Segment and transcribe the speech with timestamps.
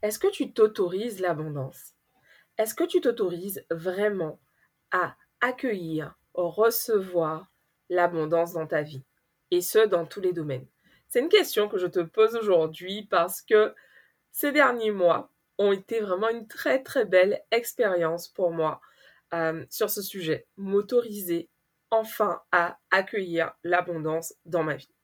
[0.00, 1.94] Est-ce que tu t'autorises l'abondance?
[2.56, 4.38] Est-ce que tu t'autorises vraiment
[4.92, 7.50] à accueillir, recevoir
[7.88, 9.02] l'abondance dans ta vie?
[9.50, 10.66] Et ce, dans tous les domaines.
[11.08, 13.74] C'est une question que je te pose aujourd'hui parce que
[14.30, 18.80] ces derniers mois ont été vraiment une très très belle expérience pour moi
[19.32, 20.46] euh, sur ce sujet.
[20.56, 21.50] M'autoriser
[21.90, 24.94] enfin à accueillir l'abondance dans ma vie.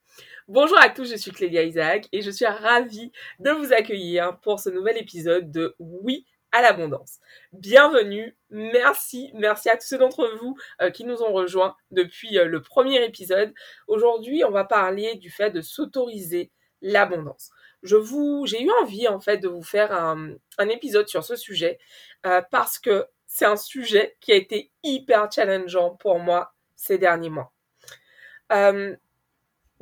[0.47, 4.59] Bonjour à tous, je suis Clélia Isaac et je suis ravie de vous accueillir pour
[4.59, 7.19] ce nouvel épisode de Oui à l'abondance.
[7.51, 12.45] Bienvenue, merci, merci à tous ceux d'entre vous euh, qui nous ont rejoints depuis euh,
[12.45, 13.53] le premier épisode.
[13.87, 17.49] Aujourd'hui, on va parler du fait de s'autoriser l'abondance.
[17.81, 21.79] Je vous, j'ai eu envie en fait de vous faire un, épisode sur ce sujet
[22.25, 27.31] euh, parce que c'est un sujet qui a été hyper challengeant pour moi ces derniers
[27.31, 27.51] mois.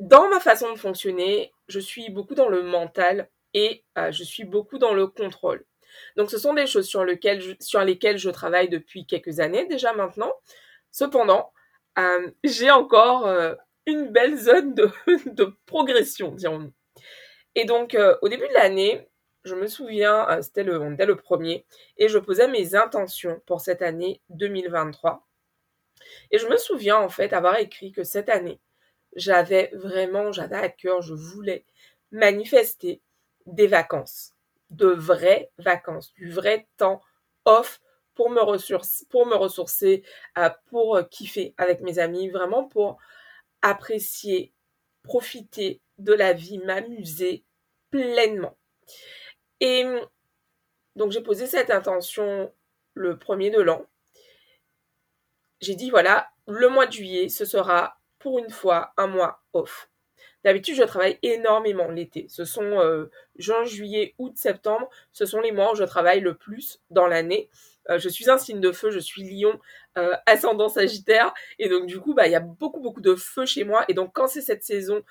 [0.00, 4.44] Dans ma façon de fonctionner, je suis beaucoup dans le mental et euh, je suis
[4.44, 5.64] beaucoup dans le contrôle.
[6.16, 10.32] Donc ce sont des choses sur, lesquelles je, travaille depuis quelques années déjà maintenant.
[10.90, 11.52] Cependant,
[11.98, 13.54] euh, j'ai encore euh,
[13.86, 14.90] une belle zone de,
[15.66, 16.72] progression, dirons-nous.
[17.54, 19.08] Et donc au début de l'année,
[19.44, 21.66] je me souviens, c'était le, dès le premier,
[21.98, 25.24] et je posais mes intentions pour cette année 2023.
[26.32, 28.58] Et je me souviens en fait avoir écrit que cette année,
[29.16, 31.64] j'avais vraiment, j'avais à cœur, je voulais
[32.10, 33.02] manifester
[33.46, 34.34] des vacances,
[34.70, 37.00] de vraies vacances, du vrai temps
[37.44, 37.80] off
[38.14, 40.04] pour me ressourcer, pour, me ressourcer,
[40.38, 42.98] euh, pour kiffer avec mes amis, vraiment pour
[43.62, 44.52] apprécier,
[45.02, 47.44] profiter de la vie, m'amuser
[47.90, 48.56] pleinement.
[49.60, 49.84] Et
[50.96, 52.52] donc j'ai posé cette intention
[52.94, 53.86] le premier de l'an.
[55.60, 59.90] J'ai dit voilà, le mois de juillet, ce sera pour une fois un mois off.
[60.44, 62.24] D'habitude, je travaille énormément l'été.
[62.30, 64.88] Ce sont euh, juin, juillet, août, septembre.
[65.12, 67.50] Ce sont les mois où je travaille le plus dans l'année.
[67.90, 69.60] Euh, je suis un signe de feu, je suis lion,
[69.98, 71.34] euh, ascendant sagittaire.
[71.58, 73.84] Et donc, du coup, bah, il y a beaucoup, beaucoup de feu chez moi.
[73.88, 75.02] Et donc, quand c'est cette saison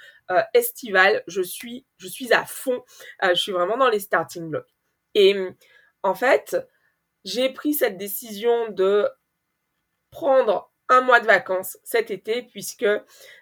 [0.55, 2.83] estivale, je suis, je suis à fond.
[3.21, 4.73] je suis vraiment dans les starting blocks.
[5.13, 5.35] Et
[6.01, 6.57] en fait,
[7.25, 9.07] j'ai pris cette décision de
[10.09, 12.85] prendre mois de vacances cet été puisque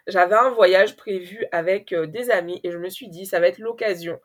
[0.07, 3.47] j'avais un voyage prévu avec euh, des amis et je me suis dit ça va
[3.47, 4.19] être l'occasion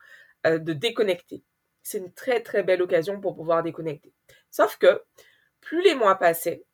[0.46, 1.42] euh, de déconnecter.
[1.82, 4.12] C'est une très très belle occasion pour pouvoir déconnecter.
[4.50, 5.02] Sauf que
[5.60, 6.64] plus les mois passaient,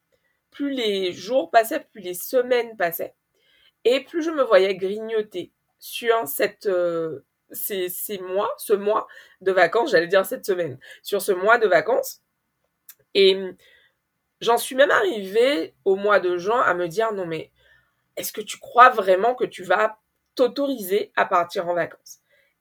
[0.50, 3.14] plus les jours passaient, plus les semaines passaient
[3.84, 9.06] et plus je me voyais grignoter sur cette euh, ces, ces mois, ce mois
[9.40, 12.22] de vacances, j'allais dire cette semaine, sur ce mois de vacances.
[13.14, 13.36] Et
[14.42, 17.50] J'en suis même arrivée au mois de juin à me dire non mais
[18.16, 19.98] est-ce que tu crois vraiment que tu vas
[20.34, 22.18] t'autoriser à partir en vacances?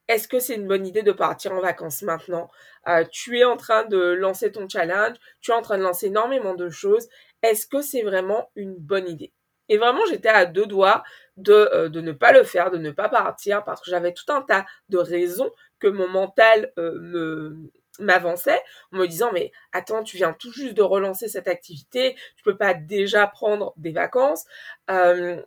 [0.07, 2.49] Est-ce que c'est une bonne idée de partir en vacances maintenant?
[2.87, 6.07] Euh, Tu es en train de lancer ton challenge, tu es en train de lancer
[6.07, 7.07] énormément de choses.
[7.43, 9.33] Est-ce que c'est vraiment une bonne idée?
[9.69, 11.03] Et vraiment, j'étais à deux doigts
[11.37, 14.31] de, euh, de ne pas le faire, de ne pas partir, parce que j'avais tout
[14.31, 17.71] un tas de raisons que mon mental euh, me,
[18.01, 22.43] m'avançait en me disant mais attends tu viens tout juste de relancer cette activité tu
[22.43, 24.45] peux pas déjà prendre des vacances
[24.89, 25.41] euh,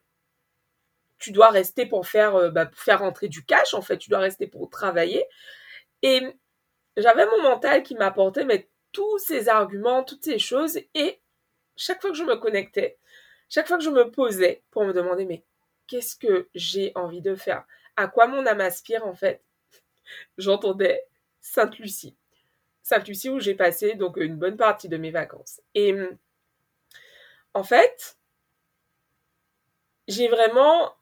[1.19, 4.11] tu dois rester pour faire euh, bah, pour faire rentrer du cash en fait tu
[4.11, 5.25] dois rester pour travailler.
[6.03, 6.21] Et
[6.97, 11.21] j'avais mon mental qui m'apportait mais tous ces arguments toutes ces choses et
[11.77, 12.99] chaque fois que je me connectais
[13.49, 15.45] chaque fois que je me posais pour me demander mais
[15.87, 17.65] qu'est-ce que j'ai envie de faire?
[17.97, 19.43] À quoi mon âme aspire en fait?
[20.39, 21.05] J'entendais
[21.41, 22.17] Sainte Lucie
[22.84, 25.61] Sainte-Lucie où j'ai passé donc une bonne partie de mes vacances.
[25.75, 25.97] Et
[27.55, 28.19] en fait,
[30.06, 30.93] j'ai vraiment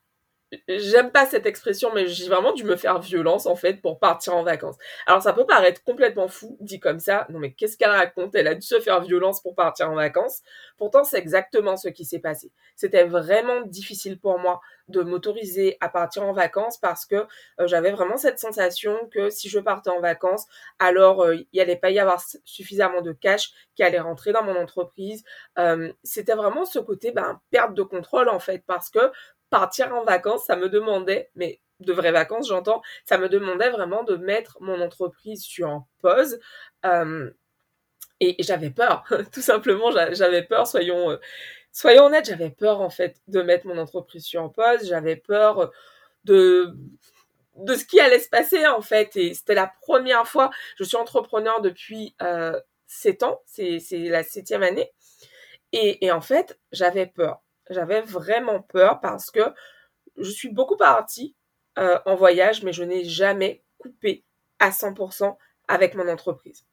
[0.68, 4.36] j'aime pas cette expression, mais j'ai vraiment dû me faire violence en fait pour partir
[4.36, 4.76] en vacances.
[5.06, 7.26] Alors ça peut paraître complètement fou dit comme ça.
[7.30, 8.34] Non mais qu'est-ce qu'elle raconte?
[8.34, 10.42] Elle a dû se faire violence pour partir en vacances.
[10.76, 12.52] Pourtant c'est exactement ce qui s'est passé.
[12.76, 17.26] C'était vraiment difficile pour moi de m'autoriser à partir en vacances parce que
[17.60, 20.46] euh, j'avais vraiment cette sensation que si je partais en vacances,
[20.78, 24.42] alors euh, il n'y allait pas y avoir suffisamment de cash qui allait rentrer dans
[24.42, 25.24] mon entreprise.
[25.58, 29.12] Euh, c'était vraiment ce côté ben, perte de contrôle en fait parce que
[29.50, 34.02] partir en vacances, ça me demandait, mais de vraies vacances, j'entends, ça me demandait vraiment
[34.04, 36.38] de mettre mon entreprise sur pause.
[36.86, 37.30] Euh,
[38.22, 41.16] et, j'avais peur, tout simplement, j'avais peur, soyons, euh,
[41.72, 45.70] soyons honnêtes, j'avais peur en fait de mettre mon entreprise sur pause, j'avais peur
[46.24, 46.74] de
[47.56, 49.16] de ce qui allait se passer en fait.
[49.16, 54.62] Et c'était la première fois, je suis entrepreneur depuis euh, 7 ans, c'est la septième
[54.62, 54.90] année.
[55.72, 57.42] Et, et en fait, j'avais peur.
[57.70, 59.40] J'avais vraiment peur parce que
[60.16, 61.34] je suis beaucoup partie
[61.78, 64.24] euh, en voyage, mais je n'ai jamais coupé
[64.58, 65.36] à 100%
[65.68, 66.64] avec mon entreprise.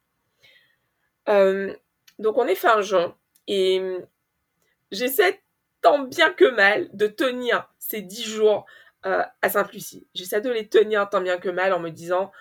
[1.30, 1.74] Euh,
[2.18, 3.16] donc on est fin juin
[3.46, 3.80] et
[4.90, 5.40] j'essaie
[5.80, 8.66] tant bien que mal de tenir ces dix jours
[9.06, 10.06] euh, à Sainte-Lucie.
[10.14, 12.32] J'essaie de les tenir tant bien que mal en me disant,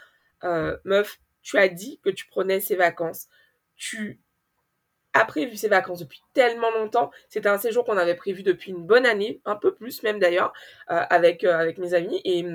[0.44, 3.28] euh, meuf, tu as dit que tu prenais ces vacances.
[3.78, 4.20] Tu
[5.14, 7.12] as prévu ces vacances depuis tellement longtemps.
[7.30, 10.54] C'était un séjour qu'on avait prévu depuis une bonne année, un peu plus même d'ailleurs,
[10.88, 12.22] avec, avec mes amis.
[12.26, 12.46] Et,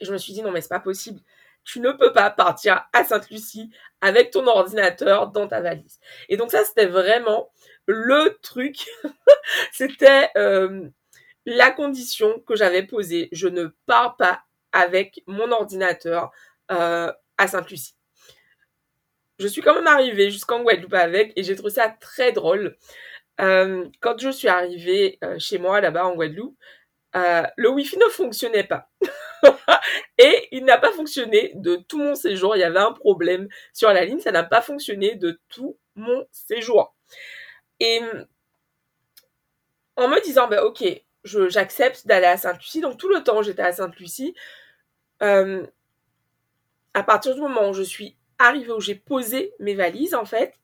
[0.00, 1.20] je me suis dit, non mais c'est pas possible.
[1.64, 3.70] Tu ne peux pas partir à Sainte-Lucie
[4.00, 5.98] avec ton ordinateur dans ta valise.
[6.28, 7.50] Et donc ça, c'était vraiment
[7.86, 8.86] le truc.
[9.72, 10.30] c'était
[11.46, 13.28] la condition que j'avais posée.
[13.32, 16.30] Je ne pars pas avec mon ordinateur
[16.70, 17.94] euh, à Sainte-Lucie.
[19.38, 22.76] Je suis quand même arrivée jusqu'en Guadeloupe avec et j'ai trouvé ça très drôle.
[23.40, 26.56] Euh, quand je suis arrivée euh, chez moi là-bas en Guadeloupe,
[27.14, 28.90] le Wi-Fi ne fonctionnait pas.
[30.18, 32.56] et il n'a pas fonctionné de tout mon séjour.
[32.56, 34.20] Il y avait un problème sur la ligne.
[34.20, 36.94] Ça n'a pas fonctionné de tout mon séjour.
[37.80, 38.00] Et
[39.96, 40.84] en me disant, bah, ok,
[41.24, 42.80] j'accepte d'aller à Sainte-Lucie.
[42.80, 44.34] Donc tout le temps, j'étais à Sainte-Lucie.
[45.22, 45.66] Euh,
[46.94, 50.54] à partir du moment où je suis arrivée, où j'ai posé mes valises, en fait,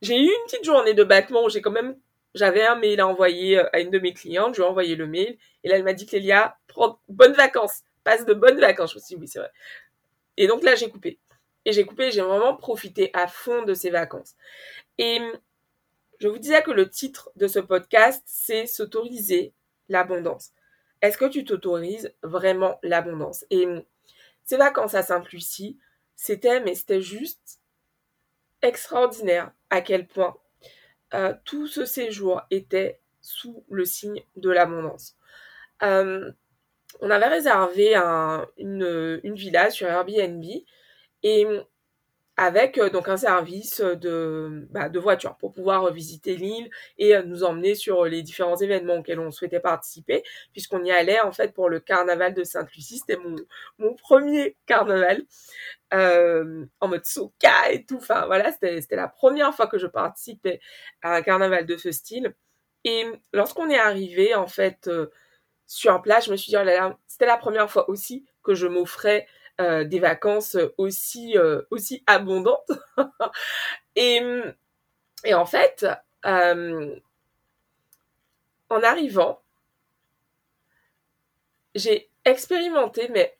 [0.00, 1.96] j'ai eu une petite journée de battement où j'ai quand même,
[2.34, 4.96] j'avais un mail à envoyer euh, à une de mes clientes, je lui ai envoyé
[4.96, 8.92] le mail, et là, elle m'a dit, Clélia, prends bonnes vacances, passe de bonnes vacances.
[8.92, 9.50] Je me suis dit, oui, c'est vrai.
[10.36, 11.18] Et donc là, j'ai coupé.
[11.64, 14.34] Et j'ai coupé, j'ai vraiment profité à fond de ces vacances.
[14.98, 15.20] Et
[16.18, 19.52] je vous disais que le titre de ce podcast, c'est s'autoriser
[19.88, 20.50] l'abondance.
[21.00, 23.44] Est-ce que tu t'autorises vraiment l'abondance?
[23.50, 23.66] Et
[24.44, 25.78] ces vacances à Sainte-Lucie,
[26.16, 27.60] c'était, mais c'était juste
[28.62, 30.36] extraordinaire à quel point
[31.14, 35.16] euh, tout ce séjour était sous le signe de l'abondance.
[35.82, 36.30] Euh,
[37.00, 37.94] on avait réservé
[38.58, 40.44] une, villa sur Airbnb
[41.22, 41.46] et
[42.36, 47.44] avec euh, donc un service de, bah, de voiture pour pouvoir visiter l'île et nous
[47.44, 50.22] emmener sur les différents événements auxquels on souhaitait participer,
[50.52, 52.98] puisqu'on y allait en fait pour le carnaval de Sainte-Lucie.
[52.98, 53.20] C'était
[53.78, 55.22] mon premier carnaval
[55.92, 57.96] euh, en mode soca et tout.
[57.96, 60.60] Enfin voilà, c'était la première fois que je participais
[61.02, 62.34] à un carnaval de ce style.
[62.84, 64.90] Et lorsqu'on est arrivé en fait
[65.66, 69.26] sur place, je me suis dit, oh c'était la première fois aussi que je m'offrais
[69.60, 72.70] euh, des vacances aussi, euh, aussi abondantes.
[73.96, 74.20] et,
[75.32, 75.86] en fait,
[76.24, 76.96] euh,
[78.70, 79.42] en arrivant,
[81.74, 83.36] j'ai expérimenté, mais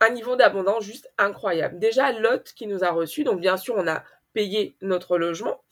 [0.00, 1.78] un niveau d'abondance juste incroyable.
[1.78, 5.62] Déjà, l'hôte qui nous a reçus, donc bien sûr, on a payé notre logement,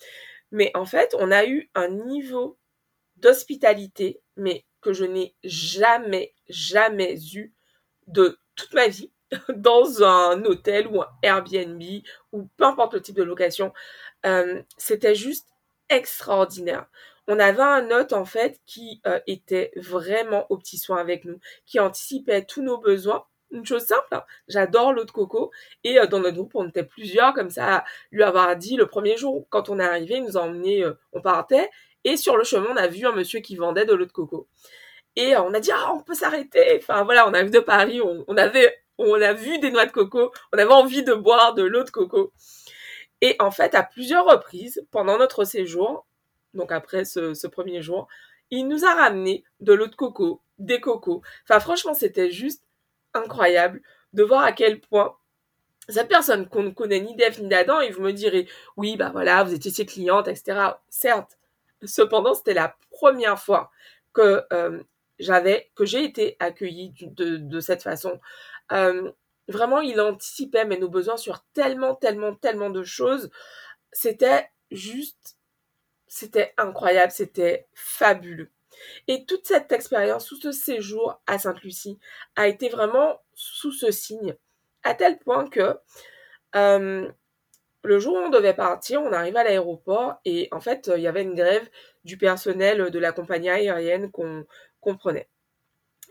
[0.51, 2.59] mais en fait, on a eu un niveau
[3.17, 7.53] d'hospitalité, mais que je n'ai jamais, jamais eu
[8.07, 9.11] de toute ma vie.
[9.57, 11.83] dans un hôtel ou un Airbnb
[12.33, 13.73] ou peu importe le type de location.
[14.27, 15.49] Euh, c'était juste
[15.89, 16.87] extraordinaire.
[17.29, 21.39] On avait un hôte en fait qui euh, était vraiment au petit soin avec nous,
[21.67, 23.25] qui anticipait tous nos besoins.
[23.53, 24.25] Une chose simple, hein.
[24.49, 25.51] j'adore l'eau de coco
[25.85, 29.17] et euh, dans notre groupe on était plusieurs comme ça lui avoir dit le premier
[29.17, 31.69] jour quand on est arrivé, il nous a emmené, on partait
[32.05, 34.49] et sur le chemin on a vu un monsieur qui vendait de l'eau de coco.
[35.17, 36.79] Et on a dit, ah, on peut s'arrêter.
[36.79, 40.73] Enfin, voilà, on arrive de Paris, on a vu des noix de coco, on avait
[40.73, 42.33] envie de boire de l'eau de coco.
[43.21, 46.06] Et en fait, à plusieurs reprises, pendant notre séjour,
[46.55, 48.09] donc après ce, premier jour,
[48.51, 51.23] il nous a ramené de l'eau de coco, des cocos.
[51.44, 52.65] Enfin, franchement, c'était juste
[53.15, 55.17] incroyable de voir à quel point
[55.89, 59.11] cette personne qu'on ne connaît ni d'Eve ni d'Adam, et vous me direz, oui, bah
[59.13, 60.59] voilà, vous étiez ses clientes, etc.
[60.89, 61.39] Certes.
[61.85, 63.71] Cependant, c'était la première fois
[64.13, 64.83] que euh,
[65.19, 68.21] j'avais, que j'ai été accueillie de, cette façon.
[68.71, 69.11] Euh,
[69.49, 73.31] vraiment, il anticipait mais nos besoins sur tellement, tellement, tellement de choses.
[73.93, 75.37] C'était juste,
[76.07, 78.51] c'était incroyable, c'était fabuleux.
[79.08, 81.98] Et toute cette expérience, tout ce séjour à Sainte-Lucie
[82.36, 84.34] a été vraiment sous ce signe,
[84.82, 85.77] à tel point que
[86.55, 87.08] euh,
[87.84, 91.08] le jour où on devait partir, on arrive à l'aéroport et en fait, il y
[91.08, 91.69] avait une grève
[92.05, 94.44] du personnel de la compagnie aérienne qu'on
[94.81, 95.29] comprenait.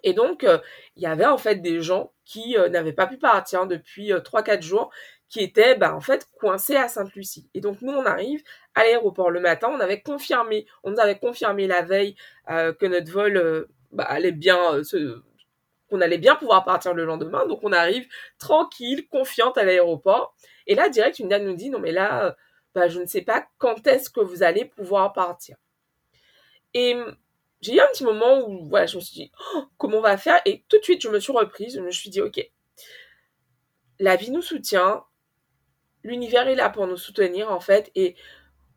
[0.04, 0.60] Et donc, euh,
[0.96, 4.58] il y avait en fait des gens qui euh, n'avaient pas pu partir depuis 3-4
[4.58, 4.92] euh, jours,
[5.30, 7.50] qui étaient bah, en fait coincés à Sainte-Lucie.
[7.54, 8.44] Et donc, nous, on arrive
[8.76, 12.16] à l'aéroport le matin, on avait confirmé, on nous avait confirmé la veille
[12.48, 14.82] que notre vol bah, allait bien
[15.90, 17.46] qu'on allait bien pouvoir partir le lendemain.
[17.48, 18.08] Donc, on arrive
[18.40, 20.34] tranquille, confiante à l'aéroport.
[20.66, 22.38] Et là, direct, une dame nous dit, non, mais là,
[22.74, 25.58] bah, je ne sais pas quand est-ce que vous allez pouvoir partir.
[26.74, 26.96] Et
[27.62, 30.18] j'ai eu un petit moment où voilà, je me suis dit oh, comment on va
[30.18, 30.42] faire?
[30.46, 32.50] Et tout de suite je me suis reprise, je me suis dit ok,
[34.00, 35.04] la vie nous soutient,
[36.04, 38.16] l'univers est là pour nous soutenir en fait et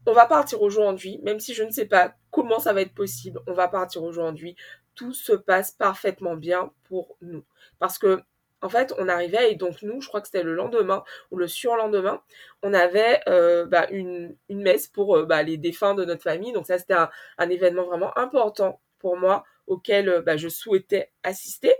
[0.06, 3.40] on va partir aujourd'hui, même si je ne sais pas comment ça va être possible,
[3.46, 4.56] on va partir aujourd'hui.
[4.94, 7.44] Tout se passe parfaitement bien pour nous.
[7.78, 8.20] Parce que,
[8.62, 11.49] en fait, on arrivait et donc nous, je crois que c'était le lendemain ou le
[11.49, 12.23] surlendemain,
[12.62, 16.52] on avait euh, bah, une, messe pour euh, bah, les défunts de notre famille.
[16.52, 21.75] Donc ça, c'était un, événement vraiment important pour moi auquel euh, bah, je souhaitais assister.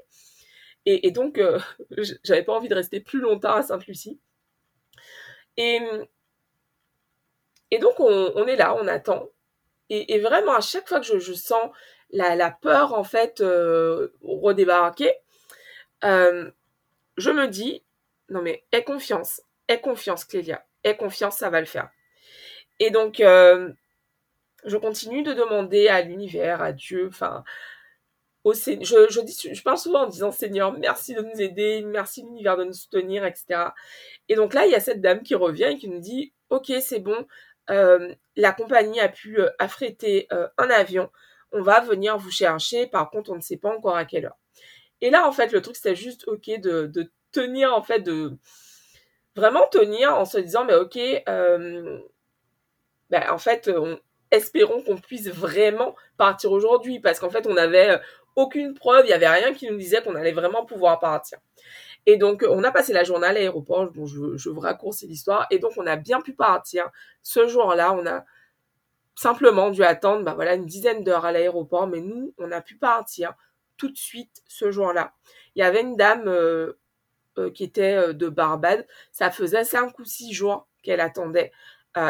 [0.87, 1.41] Et, donc,
[2.25, 4.21] j'avais pas envie de rester plus longtemps à Sainte-Lucie.
[5.57, 5.81] Et,
[7.75, 9.29] et donc, on, est là, on attend.
[9.91, 11.73] Et, vraiment, à chaque fois que je, sens
[12.11, 15.13] la, peur, en fait, euh, redébarquer,
[16.05, 16.53] euh,
[17.17, 17.83] je me dis,
[18.29, 21.91] non mais, aie confiance, aie confiance, Clélia, aie confiance, ça va le faire.
[22.79, 23.73] Et donc, euh,
[24.65, 27.43] je continue de demander à l'univers, à Dieu, enfin,
[28.45, 32.23] au je, je, dis, je parle souvent en disant Seigneur, merci de nous aider, merci
[32.23, 33.71] l'univers de nous soutenir, etc.
[34.29, 36.73] Et donc là, il y a cette dame qui revient et qui nous dit, ok,
[36.81, 37.27] c'est bon,
[37.69, 41.11] la compagnie a pu euh, affréter euh, un avion,
[41.53, 44.39] on va venir vous chercher, par contre, on ne sait pas encore à quelle heure.
[45.01, 48.37] Et là, en fait, le truc, c'était juste, ok, de, tenir, en fait, de
[49.37, 50.99] vraiment tenir en se disant, mais ok,
[53.11, 53.71] ben, en fait,
[54.31, 58.01] espérons qu'on puisse vraiment partir aujourd'hui, parce qu'en fait, on avait
[58.37, 61.39] aucune preuve, il n'y avait rien qui nous disait qu'on allait vraiment pouvoir partir.
[62.07, 63.91] Et donc, on a passé la journée à l'aéroport.
[63.91, 65.47] Bon, je, je vous raccourcis l'histoire.
[65.51, 66.91] Et donc, on a bien pu partir.
[67.23, 68.25] Ce jour-là, on a
[69.15, 71.87] simplement dû attendre, bah voilà, une dizaine d'heures à l'aéroport.
[71.87, 73.35] Mais nous, on a pu partir
[73.77, 75.15] tout de suite ce jour-là.
[75.55, 76.75] Il y avait une dame euh,
[77.39, 78.87] euh, qui était euh, de Barbade.
[79.13, 81.53] Ça faisait cinq ou six jours qu'elle attendait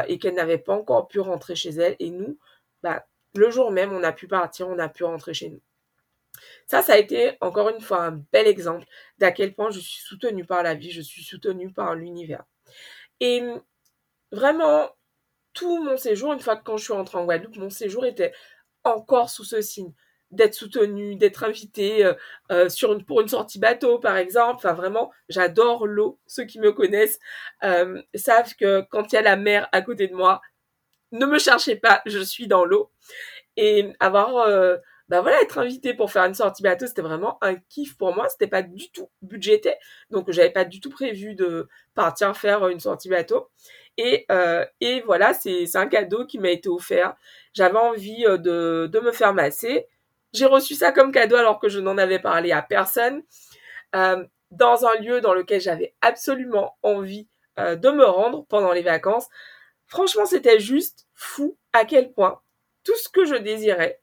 [0.08, 1.94] et qu'elle n'avait pas encore pu rentrer chez elle.
[1.98, 2.38] Et nous,
[2.82, 5.60] bah, le jour même, on a pu partir, on a pu rentrer chez nous.
[6.66, 8.86] Ça, ça a été encore une fois un bel exemple
[9.18, 12.44] d'à quel point je suis soutenue par la vie, je suis soutenue par l'univers.
[13.20, 13.42] Et
[14.32, 14.90] vraiment,
[15.52, 18.32] tout mon séjour, une fois que quand je suis rentrée en Guadeloupe, mon séjour était
[18.84, 19.92] encore sous ce signe
[20.30, 22.14] d'être soutenue, d'être invitée euh,
[22.50, 22.68] euh,
[23.06, 24.56] pour une sortie bateau, par exemple.
[24.56, 26.18] Enfin, vraiment, j'adore l'eau.
[26.26, 27.18] Ceux qui me connaissent
[27.62, 30.40] euh, savent que quand il y a la mer à côté de moi,
[31.12, 32.90] ne me cherchez pas, je suis dans l'eau.
[33.56, 34.48] Et avoir
[35.08, 38.28] bah voilà, être invité pour faire une sortie bateau, c'était vraiment un kiff pour moi.
[38.28, 39.74] C'était pas du tout budgété,
[40.10, 43.50] donc j'avais pas du tout prévu de partir faire une sortie bateau.
[43.96, 47.14] Et, euh, et voilà, c'est un cadeau qui m'a été offert.
[47.52, 49.86] J'avais envie euh, de, de me faire masser.
[50.32, 53.22] J'ai reçu ça comme cadeau alors que je n'en avais parlé à personne.
[53.94, 58.82] Euh, dans un lieu dans lequel j'avais absolument envie euh, de me rendre pendant les
[58.82, 59.28] vacances.
[59.86, 62.40] Franchement, c'était juste fou à quel point
[62.84, 64.00] tout ce que je désirais,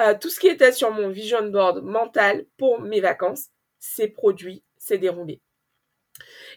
[0.00, 4.64] euh, tout ce qui était sur mon vision board mental pour mes vacances, s'est produit,
[4.76, 5.40] s'est déroulé.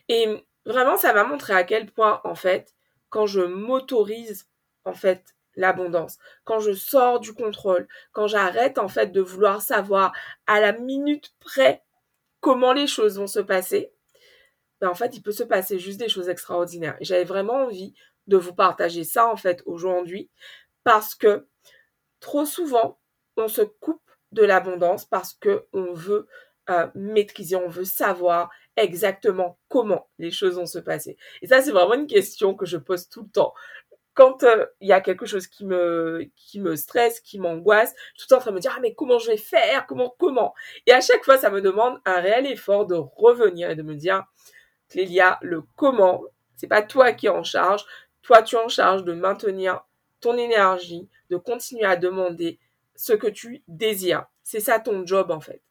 [0.10, 0.28] Et
[0.66, 2.74] vraiment, ça m'a montré à quel point, en fait,
[3.10, 4.48] quand je m'autorise,
[4.86, 10.14] en fait, l'abondance, quand je sors du contrôle, quand j'arrête, en fait, de vouloir savoir
[10.48, 11.84] à la minute près
[12.40, 13.92] comment les choses vont se passer,
[14.80, 16.98] ben, en fait, il peut se passer juste des choses extraordinaires.
[17.02, 17.94] J'avais vraiment envie
[18.28, 20.30] de vous partager ça, en fait, aujourd'hui,
[20.84, 21.48] parce que
[22.20, 23.00] trop souvent,
[23.42, 26.28] on se coupe de l'abondance parce que on veut
[26.70, 31.18] euh, maîtriser, on veut savoir exactement comment les choses vont se passer.
[31.42, 33.54] Et ça, c'est vraiment une question que je pose tout le temps.
[34.14, 36.30] Quand euh, il y a quelque chose qui me
[36.76, 39.28] stresse, qui m'angoisse, je suis tout en train de me dire ah mais comment je
[39.28, 40.54] vais faire, comment comment?
[40.86, 43.96] Et à chaque fois, ça me demande un réel effort de revenir et de me
[43.96, 44.26] dire
[44.90, 46.22] Clélia, le comment,
[46.58, 47.86] c'est pas toi qui es en charge.
[48.22, 49.82] Toi, tu es en charge de maintenir
[50.20, 52.60] ton énergie, de continuer à demander,
[52.96, 54.26] ce que tu désires.
[54.44, 55.62] C'est ça ton job en fait.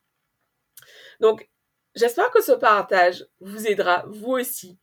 [1.20, 1.48] Donc,
[1.94, 4.78] j'espère que ce partage vous aidera, vous aussi,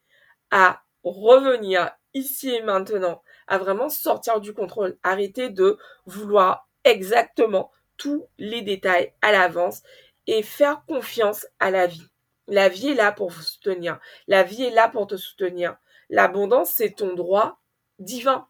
[0.52, 4.98] à revenir ici et maintenant, à vraiment sortir du contrôle.
[5.04, 9.82] Arrêter de vouloir exactement tous les détails à l'avance
[10.28, 12.08] et faire confiance à la vie.
[12.48, 14.00] La vie est là pour vous soutenir.
[14.28, 15.78] La vie est là pour te soutenir.
[16.10, 17.60] L'abondance, c'est ton droit
[18.00, 18.48] divin.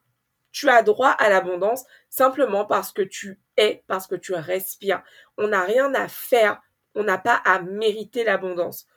[0.52, 5.04] Tu as droit à l'abondance simplement parce que tu es, parce que tu respires.
[5.38, 6.62] On n'a rien à faire.
[6.96, 8.88] On n'a pas à mériter l'abondance.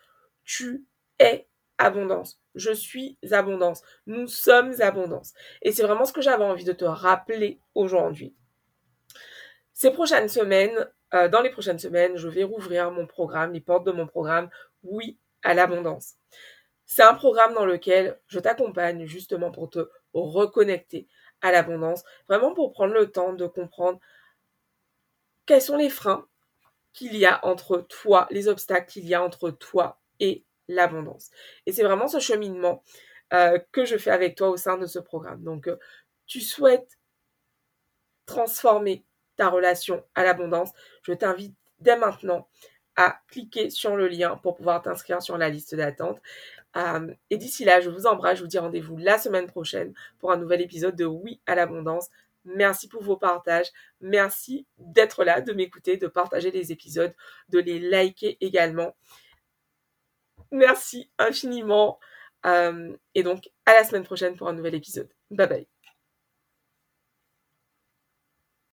[0.45, 0.87] Tu
[1.19, 1.49] es
[1.79, 2.41] abondance.
[2.55, 3.83] Je suis abondance.
[4.07, 5.33] Nous sommes abondance.
[5.63, 8.35] Et c'est vraiment ce que j'avais envie de te rappeler aujourd'hui.
[9.73, 13.87] Ces prochaines semaines, euh, dans les prochaines semaines, je vais rouvrir mon programme, les portes
[13.87, 14.51] de mon programme,
[14.83, 16.17] oui à l'abondance.
[16.85, 21.09] C'est un programme dans lequel je t'accompagne justement pour te reconnecter
[21.41, 23.99] à l'abondance, vraiment pour prendre le temps de comprendre
[25.51, 26.29] quels sont les freins
[26.93, 31.31] qu'il y a entre toi, les obstacles qu'il y a entre toi et l'abondance?
[31.67, 32.85] Et c'est vraiment ce cheminement
[33.73, 35.43] que je fais avec toi au sein de ce programme.
[35.43, 35.69] Donc,
[36.29, 37.01] tu souhaites
[38.27, 39.05] transformer
[39.35, 40.71] ta relation à l'abondance,
[41.03, 42.49] je t'invite dès maintenant
[42.95, 46.21] à cliquer sur le lien pour pouvoir t'inscrire sur la liste d'attente.
[46.77, 50.31] Euh, et d'ici là, je vous embrasse, je vous dis rendez-vous la semaine prochaine pour
[50.31, 52.09] un nouvel épisode de Oui à l'abondance.
[52.45, 53.69] Merci pour vos partages.
[54.01, 57.15] Merci d'être là, de m'écouter, de partager les épisodes,
[57.49, 58.97] de les liker également.
[60.51, 61.99] Merci infiniment.
[62.47, 65.11] Euh, et donc, à la semaine prochaine pour un nouvel épisode.
[65.31, 65.69] Bye bye.